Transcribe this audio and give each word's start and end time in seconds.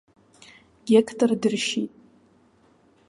Геқтор 0.87 1.31
дыршьит. 1.41 1.93